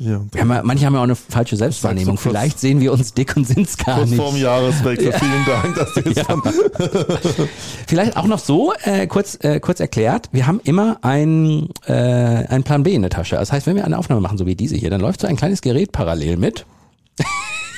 Ja, 0.04 0.20
ja, 0.34 0.44
manche 0.44 0.84
haben 0.84 0.94
ja 0.94 1.00
auch 1.00 1.04
eine 1.04 1.14
falsche 1.14 1.56
Selbstwahrnehmung. 1.56 2.18
Vielleicht 2.18 2.58
sehen 2.58 2.80
wir 2.80 2.92
uns 2.92 3.14
dick 3.14 3.36
und 3.36 3.46
sind 3.46 3.68
es 3.68 3.76
gar 3.76 3.98
kurz 3.98 4.10
nicht. 4.10 4.18
Vorm 4.18 4.36
Jahreswechsel. 4.36 5.12
Ja. 5.12 5.18
Vielen 5.18 5.44
Dank, 5.46 5.74
dass 5.76 5.94
du 5.94 6.00
jetzt 6.08 6.28
ja. 6.28 6.42
Vielleicht 7.86 8.16
auch 8.16 8.26
noch 8.26 8.40
so 8.40 8.72
äh, 8.82 9.06
kurz 9.06 9.38
äh, 9.42 9.60
kurz 9.60 9.78
erklärt. 9.78 10.28
Wir 10.32 10.46
haben 10.46 10.60
immer 10.64 10.98
ein 11.02 11.68
äh, 11.86 11.92
ein 11.92 12.64
Plan 12.64 12.82
B 12.82 12.94
in 12.94 13.02
der 13.02 13.10
Tasche. 13.10 13.36
Das 13.36 13.52
heißt, 13.52 13.66
wenn 13.66 13.76
wir 13.76 13.84
eine 13.84 13.98
Aufnahme 13.98 14.20
machen, 14.20 14.38
so 14.38 14.46
wie 14.46 14.56
diese 14.56 14.74
hier, 14.74 14.90
dann 14.90 15.00
läuft 15.00 15.20
so 15.20 15.28
ein 15.28 15.36
kleines 15.36 15.62
Gerät 15.62 15.92
parallel 15.92 16.36
mit. 16.36 16.66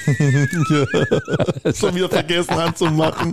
Schon 1.74 1.94
wieder 1.94 2.08
vergessen 2.08 2.52
anzumachen. 2.52 3.32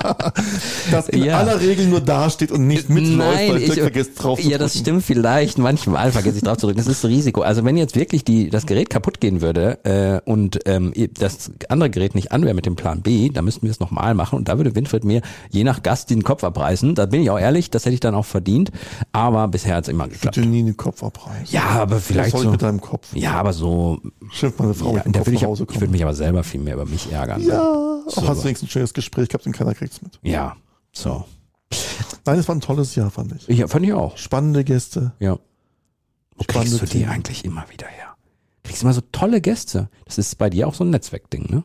das 0.90 1.08
in 1.08 1.24
ja. 1.24 1.38
aller 1.38 1.60
Regel 1.60 1.86
nur 1.86 2.00
dasteht 2.00 2.50
und 2.50 2.66
nicht 2.66 2.88
mitläuft, 2.88 3.18
Nein, 3.18 3.50
weil 3.50 3.62
ich 3.62 3.74
vergisst 3.74 4.22
drauf 4.22 4.40
zu 4.40 4.48
Ja, 4.48 4.58
das 4.58 4.78
stimmt 4.78 5.04
vielleicht. 5.04 5.58
Manchmal 5.58 6.12
vergesse 6.12 6.36
ich 6.36 6.42
drauf 6.42 6.56
zu 6.56 6.66
drücken. 6.66 6.78
Das 6.78 6.86
ist 6.86 7.04
das 7.04 7.10
Risiko. 7.10 7.42
Also 7.42 7.64
wenn 7.64 7.76
jetzt 7.76 7.94
wirklich 7.96 8.24
die, 8.24 8.50
das 8.50 8.66
Gerät 8.66 8.90
kaputt 8.90 9.20
gehen 9.20 9.40
würde 9.40 9.78
äh, 9.84 10.20
und 10.30 10.60
ähm, 10.66 10.92
das 11.14 11.52
andere 11.68 11.90
Gerät 11.90 12.14
nicht 12.14 12.32
an 12.32 12.44
wäre 12.44 12.54
mit 12.54 12.66
dem 12.66 12.76
Plan 12.76 13.02
B, 13.02 13.28
dann 13.28 13.44
müssten 13.44 13.62
wir 13.62 13.70
es 13.70 13.80
nochmal 13.80 14.14
machen 14.14 14.38
und 14.38 14.48
da 14.48 14.56
würde 14.56 14.74
Winfried 14.74 15.04
mir 15.04 15.22
je 15.50 15.64
nach 15.64 15.82
Gast 15.82 16.10
den 16.10 16.22
Kopf 16.22 16.44
abreißen. 16.44 16.94
Da 16.94 17.06
bin 17.06 17.22
ich 17.22 17.30
auch 17.30 17.38
ehrlich, 17.38 17.70
das 17.70 17.84
hätte 17.84 17.94
ich 17.94 18.00
dann 18.00 18.14
auch 18.14 18.26
verdient. 18.26 18.70
Aber 19.12 19.48
bisher 19.48 19.76
hat 19.76 19.84
es 19.84 19.88
immer 19.88 20.08
geklappt. 20.08 20.36
Ich 20.36 20.46
nie 20.46 20.62
den 20.62 20.76
Kopf 20.76 21.02
abreißen. 21.02 21.46
Ja, 21.50 21.64
aber 21.64 21.98
vielleicht 21.98 22.32
Was 22.32 22.40
soll 22.40 22.46
so. 22.46 22.50
mit 22.52 22.62
deinem 22.62 22.80
Kopf? 22.80 23.08
Ja, 23.14 23.32
aber 23.34 23.52
so. 23.52 24.00
Schimpft 24.30 24.58
meine 24.58 24.74
Frau 24.74 24.96
ja, 24.96 25.02
dem 25.02 25.12
Kopf 25.12 25.30
nach 25.30 25.42
Hause 25.42 25.66
kommen 25.66 25.81
würde 25.82 25.92
mich 25.92 26.02
aber 26.02 26.14
selber 26.14 26.44
viel 26.44 26.60
mehr 26.60 26.74
über 26.74 26.86
mich 26.86 27.10
ärgern. 27.12 27.42
Ja, 27.42 27.58
ne? 27.58 28.02
so. 28.06 28.26
hast 28.26 28.40
du 28.40 28.44
wenigstens 28.44 28.68
ein 28.68 28.72
schönes 28.72 28.94
Gespräch 28.94 29.28
gehabt 29.28 29.46
und 29.46 29.52
keiner 29.52 29.74
kriegt's 29.74 30.00
mit. 30.02 30.18
Ja, 30.22 30.56
so. 30.92 31.24
Nein, 32.24 32.38
es 32.38 32.48
war 32.48 32.54
ein 32.54 32.60
tolles 32.60 32.94
Jahr, 32.94 33.10
fand 33.10 33.32
ich. 33.32 33.48
Ja, 33.48 33.66
fand 33.66 33.84
ich 33.84 33.92
auch. 33.92 34.16
Spannende 34.16 34.64
Gäste. 34.64 35.12
Ja. 35.18 35.38
Wo 36.36 36.44
kriegst 36.46 36.80
du 36.80 36.86
die 36.86 37.06
eigentlich 37.06 37.44
immer 37.44 37.64
wieder 37.70 37.86
her? 37.86 38.16
Kriegst 38.62 38.82
du 38.82 38.86
immer 38.86 38.94
so 38.94 39.02
tolle 39.12 39.40
Gäste. 39.40 39.88
Das 40.04 40.18
ist 40.18 40.38
bei 40.38 40.50
dir 40.50 40.68
auch 40.68 40.74
so 40.74 40.84
ein 40.84 40.90
Netzwerkding, 40.90 41.46
ne? 41.50 41.64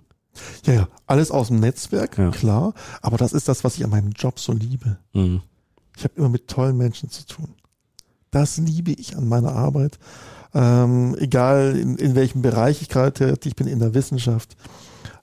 Ja, 0.66 0.74
ja, 0.74 0.88
alles 1.08 1.32
aus 1.32 1.48
dem 1.48 1.60
Netzwerk, 1.60 2.18
Ja. 2.18 2.30
klar. 2.32 2.74
Aber 3.02 3.18
das 3.18 3.34
ist 3.34 3.48
das, 3.48 3.64
was 3.64 3.76
ich 3.78 3.84
an 3.84 3.90
meinem 3.90 4.12
Job 4.12 4.40
so 4.40 4.54
liebe. 4.54 4.98
Mhm. 5.14 5.42
Ich 5.96 6.04
habe 6.04 6.14
immer 6.16 6.30
mit 6.30 6.48
tollen 6.48 6.78
Menschen 6.78 7.10
zu 7.10 7.26
tun. 7.26 7.56
Das 8.32 8.58
liebe 8.58 8.92
ich 8.92 9.18
an 9.18 9.28
meiner 9.28 9.54
Arbeit. 9.54 9.98
Ähm, 10.58 11.16
egal 11.20 11.78
in, 11.78 11.98
in 11.98 12.16
welchem 12.16 12.42
Bereich 12.42 12.82
ich 12.82 12.90
gerade 12.90 13.14
tätig 13.14 13.56
bin, 13.56 13.68
in 13.68 13.78
der 13.78 13.94
Wissenschaft, 13.94 14.58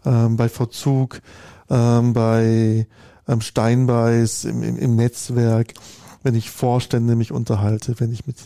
ähm, 0.05 0.37
bei 0.37 0.49
Verzug, 0.49 1.21
ähm, 1.69 2.13
bei 2.13 2.87
ähm, 3.27 3.41
Steinbeiß, 3.41 4.45
im, 4.45 4.63
im, 4.63 4.79
im 4.79 4.95
Netzwerk, 4.95 5.75
wenn 6.23 6.37
ich 6.37 6.51
Vorstände 6.51 7.17
mich 7.17 7.33
unterhalte, 7.33 7.99
wenn 7.99 8.13
ich 8.13 8.29
mit 8.29 8.37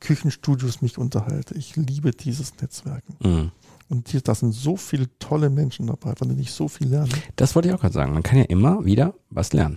Küchenstudios 0.00 0.80
mich 0.80 0.96
unterhalte. 0.96 1.54
Ich 1.58 1.76
liebe 1.76 2.12
dieses 2.12 2.54
Netzwerken. 2.62 3.16
Mhm. 3.22 3.50
Und 3.90 4.08
hier, 4.08 4.22
da 4.22 4.34
sind 4.34 4.52
so 4.52 4.76
viele 4.78 5.08
tolle 5.18 5.50
Menschen 5.50 5.88
dabei, 5.88 6.14
von 6.16 6.28
denen 6.28 6.40
ich 6.40 6.52
so 6.52 6.68
viel 6.68 6.88
lerne. 6.88 7.10
Das 7.36 7.54
wollte 7.54 7.68
ich 7.68 7.74
auch 7.74 7.80
gerade 7.80 7.92
sagen. 7.92 8.14
Man 8.14 8.22
kann 8.22 8.38
ja 8.38 8.44
immer 8.44 8.82
wieder 8.86 9.14
was 9.28 9.52
lernen. 9.52 9.76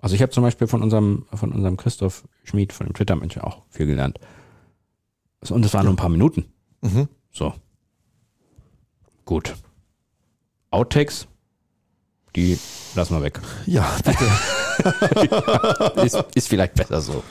Also 0.00 0.14
ich 0.16 0.20
habe 0.20 0.32
zum 0.32 0.42
Beispiel 0.42 0.66
von 0.66 0.82
unserem, 0.82 1.24
von 1.32 1.50
unserem 1.50 1.78
Christoph 1.78 2.24
Schmid, 2.42 2.74
von 2.74 2.88
dem 2.88 2.92
Twitter-Mensch 2.92 3.38
auch 3.38 3.62
viel 3.70 3.86
gelernt. 3.86 4.18
Und 5.50 5.64
es 5.64 5.72
waren 5.74 5.84
nur 5.84 5.92
ein 5.94 5.96
paar 5.96 6.08
Minuten. 6.08 6.46
Mhm. 6.82 7.08
So. 7.32 7.52
Gut. 9.24 9.54
Outtakes, 10.70 11.26
die 12.36 12.58
lassen 12.94 13.14
wir 13.16 13.22
weg. 13.22 13.40
Ja, 13.66 13.88
bitte. 14.04 14.24
Ist, 16.04 16.24
ist 16.34 16.48
vielleicht 16.48 16.74
besser 16.74 17.00
so. 17.00 17.22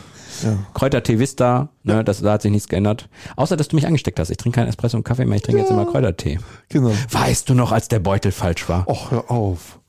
ja. 0.43 0.57
Kräutertee 0.73 1.19
Vista, 1.19 1.67
ne, 1.83 2.03
das, 2.05 2.21
da 2.21 2.31
hat 2.33 2.41
sich 2.41 2.51
nichts 2.51 2.69
geändert. 2.69 3.09
Außer, 3.35 3.57
dass 3.57 3.67
du 3.67 3.75
mich 3.75 3.85
angesteckt 3.85 4.17
hast. 4.17 4.29
Ich 4.29 4.37
trinke 4.37 4.55
keinen 4.59 4.69
Espresso 4.69 4.95
und 4.95 5.03
Kaffee 5.03 5.25
mehr, 5.25 5.35
ich 5.35 5.41
trinke 5.43 5.59
jetzt 5.61 5.69
immer 5.71 5.85
Kräutertee. 5.85 6.39
Genau. 6.69 6.93
Weißt 7.11 7.49
du 7.49 7.53
noch, 7.53 7.73
als 7.73 7.89
der 7.89 7.99
Beutel 7.99 8.31
falsch 8.31 8.67
war? 8.69 8.87
Och, 8.87 9.11
hör 9.11 9.29
auf. 9.29 9.79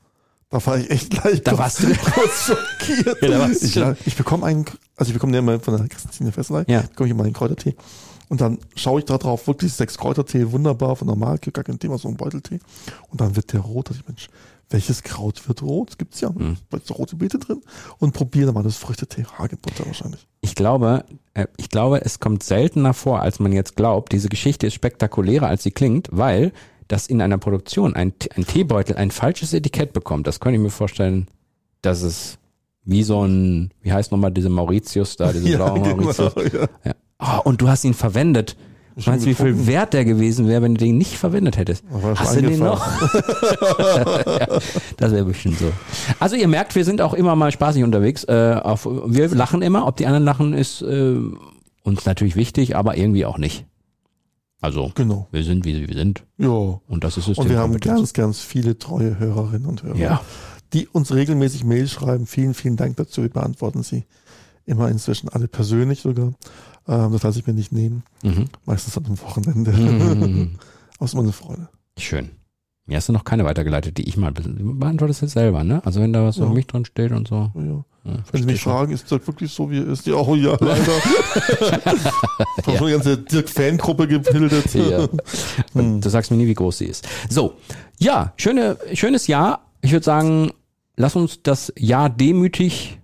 Da 0.50 0.64
war 0.66 0.78
ich 0.78 0.90
echt 0.90 1.10
gleich 1.10 1.42
Da 1.42 1.56
warst 1.56 1.82
du- 1.84 1.94
kurz 1.94 2.46
schockiert. 2.80 3.22
Ja, 3.22 3.28
da 3.28 3.38
warst 3.40 3.62
ich, 3.62 3.74
ja, 3.76 3.94
ich 4.04 4.16
bekomme 4.16 4.46
einen, 4.46 4.64
also 4.96 5.10
ich 5.10 5.14
bekomme 5.14 5.32
den 5.32 5.38
immer 5.44 5.60
von 5.60 5.76
der 5.76 5.88
Christine 5.88 6.32
Fesselei, 6.32 6.64
Ja. 6.66 6.82
bekomme 6.82 7.06
ich 7.06 7.12
immer 7.12 7.24
einen 7.24 7.32
Kräutertee. 7.32 7.76
Und 8.34 8.40
dann 8.40 8.58
schaue 8.74 8.98
ich 8.98 9.04
da 9.04 9.16
drauf, 9.16 9.46
wirklich 9.46 9.72
sechs 9.72 9.96
Kräutertee, 9.96 10.50
wunderbar, 10.50 10.96
von 10.96 11.06
der 11.06 11.14
Marke, 11.14 11.52
gar 11.52 11.62
kein 11.62 11.78
Thema, 11.78 11.98
so 11.98 12.08
ein 12.08 12.16
Beuteltee. 12.16 12.58
Und 13.08 13.20
dann 13.20 13.36
wird 13.36 13.52
der 13.52 13.60
rot. 13.60 13.90
Da 13.90 13.94
ich, 13.94 14.04
Mensch, 14.08 14.26
welches 14.70 15.04
Kraut 15.04 15.46
wird 15.46 15.62
rot? 15.62 15.96
Gibt's 15.98 16.20
ja. 16.20 16.30
Mhm. 16.30 16.56
Da 16.68 16.78
ist 16.78 16.90
rote 16.90 17.14
Beete 17.14 17.38
drin. 17.38 17.62
Und 18.00 18.12
probiere 18.12 18.52
mal 18.52 18.64
das 18.64 18.76
Früchtetee, 18.76 19.24
Hagebutter 19.38 19.86
wahrscheinlich. 19.86 20.26
Ich 20.40 20.56
glaube, 20.56 21.04
äh, 21.34 21.46
ich 21.58 21.68
glaube, 21.68 22.04
es 22.04 22.18
kommt 22.18 22.42
seltener 22.42 22.92
vor, 22.92 23.20
als 23.20 23.38
man 23.38 23.52
jetzt 23.52 23.76
glaubt. 23.76 24.10
Diese 24.10 24.28
Geschichte 24.28 24.66
ist 24.66 24.74
spektakulärer, 24.74 25.46
als 25.46 25.62
sie 25.62 25.70
klingt, 25.70 26.08
weil 26.10 26.50
das 26.88 27.06
in 27.06 27.22
einer 27.22 27.38
Produktion 27.38 27.94
ein, 27.94 28.14
ein 28.34 28.48
Teebeutel 28.48 28.96
ein 28.96 29.12
falsches 29.12 29.52
Etikett 29.52 29.92
bekommt. 29.92 30.26
Das 30.26 30.40
könnte 30.40 30.56
ich 30.56 30.62
mir 30.62 30.70
vorstellen, 30.70 31.28
dass 31.82 32.02
es 32.02 32.38
wie 32.82 33.04
so 33.04 33.24
ein, 33.24 33.72
wie 33.80 33.92
heißt 33.92 34.10
nochmal 34.10 34.32
diese 34.32 34.48
Mauritius 34.48 35.14
da, 35.14 35.32
diese 35.32 35.44
blaue 35.56 35.78
Mauritius. 35.78 36.34
ja. 36.52 36.68
Ja. 36.84 36.94
Oh, 37.18 37.40
und 37.44 37.60
du 37.60 37.68
hast 37.68 37.84
ihn 37.84 37.94
verwendet. 37.94 38.56
Schon 38.96 39.12
Meinst 39.12 39.26
du, 39.26 39.30
wie 39.30 39.34
viel. 39.34 39.66
Wert 39.66 39.92
der 39.92 40.04
gewesen 40.04 40.46
wäre, 40.46 40.62
wenn 40.62 40.76
du 40.76 40.84
den 40.84 40.96
nicht 40.98 41.16
verwendet 41.16 41.56
hättest? 41.56 41.84
Hast 42.14 42.36
du 42.36 42.42
den 42.42 42.60
noch? 42.60 42.80
ja, 44.28 44.46
das 44.96 45.12
wäre 45.12 45.24
bestimmt 45.24 45.58
so. 45.58 45.72
Also 46.20 46.36
ihr 46.36 46.46
merkt, 46.46 46.76
wir 46.76 46.84
sind 46.84 47.00
auch 47.00 47.14
immer 47.14 47.34
mal 47.34 47.50
spaßig 47.50 47.82
unterwegs. 47.82 48.22
Äh, 48.24 48.60
auf, 48.62 48.86
wir 48.86 49.28
lachen 49.34 49.62
immer. 49.62 49.86
Ob 49.88 49.96
die 49.96 50.06
anderen 50.06 50.24
lachen, 50.24 50.52
ist 50.54 50.80
äh, 50.82 51.16
uns 51.82 52.06
natürlich 52.06 52.36
wichtig, 52.36 52.76
aber 52.76 52.96
irgendwie 52.96 53.26
auch 53.26 53.38
nicht. 53.38 53.66
Also 54.60 54.92
Genau. 54.94 55.26
wir 55.32 55.42
sind, 55.42 55.64
wie 55.64 55.88
wir 55.88 55.94
sind. 55.94 56.22
Ja. 56.38 56.48
Und 56.48 57.02
das 57.04 57.16
ist 57.16 57.26
Und 57.36 57.48
wir 57.50 57.58
haben 57.58 57.78
ganz, 57.80 58.12
ganz 58.12 58.40
viele 58.40 58.78
treue 58.78 59.18
Hörerinnen 59.18 59.66
und 59.66 59.82
Hörer, 59.82 59.96
Ja. 59.96 60.20
die 60.72 60.86
uns 60.88 61.12
regelmäßig 61.12 61.64
Mails 61.64 61.90
schreiben. 61.90 62.26
Vielen, 62.26 62.54
vielen 62.54 62.76
Dank 62.76 62.96
dazu. 62.96 63.22
Wir 63.22 63.28
beantworten 63.28 63.82
sie 63.82 64.04
immer 64.66 64.88
inzwischen 64.88 65.28
alle 65.28 65.48
persönlich 65.48 66.00
sogar. 66.00 66.32
Ähm, 66.86 67.12
das 67.12 67.22
lasse 67.22 67.38
ich 67.38 67.46
mir 67.46 67.54
nicht 67.54 67.72
nehmen. 67.72 68.02
Mhm. 68.22 68.46
Meistens 68.66 68.96
am 68.96 69.20
Wochenende. 69.20 69.72
Mhm. 69.72 70.58
Aus 70.98 71.14
meiner 71.14 71.32
Freude. 71.32 71.68
Schön. 71.98 72.30
Mir 72.86 72.98
hast 72.98 73.08
du 73.08 73.12
noch 73.14 73.24
keine 73.24 73.44
weitergeleitet, 73.46 73.96
die 73.96 74.06
ich 74.06 74.18
mal 74.18 74.30
beantwortest 74.32 75.22
jetzt 75.22 75.32
selber, 75.32 75.64
ne? 75.64 75.80
Also 75.86 76.00
wenn 76.02 76.12
da 76.12 76.22
was 76.24 76.36
Ja. 76.36 76.44
über 76.44 76.52
mich 76.54 76.66
drin 76.66 76.84
steht 76.84 77.12
und 77.12 77.26
so. 77.28 77.50
Ja. 77.54 77.84
Ja, 78.06 78.18
Wenn 78.32 78.42
Sie 78.42 78.46
mich 78.46 78.60
schon. 78.60 78.72
fragen, 78.74 78.92
ist 78.92 79.10
das 79.10 79.26
wirklich 79.26 79.50
so, 79.50 79.70
wie 79.70 79.78
er 79.78 79.86
ist? 79.86 80.06
Ja, 80.06 80.16
oh 80.16 80.34
ja, 80.34 80.50
leider. 80.60 80.92
Ich 82.58 82.66
habe 82.66 82.76
schon 82.76 82.86
eine 82.86 82.90
ganze 82.92 83.16
Dirk-Fangruppe 83.16 84.06
gebildet. 84.06 84.74
Hm. 84.74 85.08
Und 85.72 86.00
du 86.02 86.08
sagst 86.10 86.30
mir 86.30 86.36
nie, 86.36 86.46
wie 86.46 86.52
groß 86.54 86.76
sie 86.78 86.84
ist. 86.84 87.08
So, 87.30 87.54
ja, 87.98 88.34
schöne, 88.36 88.76
schönes 88.92 89.26
Jahr. 89.26 89.70
Ich 89.80 89.92
würde 89.92 90.04
sagen, 90.04 90.50
lass 90.96 91.16
uns 91.16 91.42
das 91.42 91.72
Jahr 91.78 92.10
demütig 92.10 93.00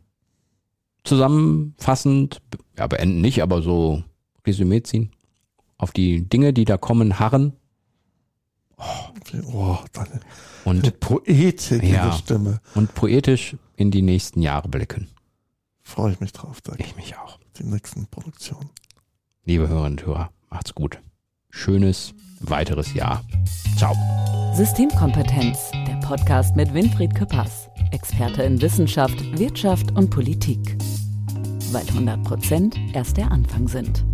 zusammenfassend, 1.04 2.40
ja, 2.80 2.86
beenden 2.86 3.20
nicht, 3.20 3.42
aber 3.42 3.60
so 3.60 4.02
Resümee 4.46 4.82
ziehen. 4.82 5.10
Auf 5.76 5.90
die 5.92 6.26
Dinge, 6.26 6.54
die 6.54 6.64
da 6.64 6.78
kommen, 6.78 7.18
harren 7.18 7.52
Oh, 8.78 9.76
deine, 9.94 10.20
und, 10.64 10.82
deine 10.82 10.92
Poetik 10.92 11.82
in 11.82 11.90
Ja. 11.92 12.06
der 12.06 12.12
Stimme. 12.12 12.60
und 12.74 12.94
poetisch 12.94 13.54
in 13.76 13.90
die 13.90 14.00
nächsten 14.00 14.40
Jahre 14.40 14.68
blicken. 14.68 15.08
Freue 15.82 16.12
ich 16.12 16.20
mich 16.20 16.32
drauf, 16.32 16.62
Dirk. 16.62 16.80
Ich 16.80 16.96
mich 16.96 17.14
auch. 17.18 17.38
Die 17.58 17.64
nächsten 17.64 18.06
Produktionen. 18.06 18.70
Liebe 19.44 19.68
Hörerinnen 19.68 19.98
und 19.98 20.06
Hörer, 20.06 20.30
macht's 20.48 20.74
gut. 20.74 20.98
Schönes 21.50 22.14
weiteres 22.40 22.94
Jahr. 22.94 23.22
Ciao. 23.76 23.94
Systemkompetenz, 24.54 25.70
der 25.86 26.00
Podcast 26.02 26.56
mit 26.56 26.72
Winfried 26.72 27.14
Küppers, 27.14 27.68
Experte 27.92 28.42
in 28.44 28.62
Wissenschaft, 28.62 29.20
Wirtschaft 29.38 29.92
und 29.92 30.08
Politik. 30.08 30.78
Weil 31.72 31.86
100 31.88 32.24
Prozent 32.24 32.76
erst 32.94 33.16
der 33.16 33.30
Anfang 33.30 33.68
sind. 33.68 34.04